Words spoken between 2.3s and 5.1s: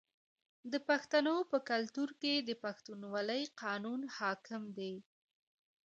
د پښتونولۍ قانون حاکم دی.